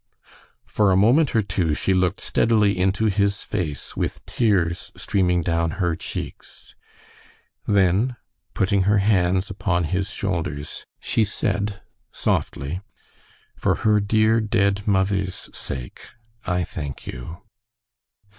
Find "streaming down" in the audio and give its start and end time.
4.97-5.73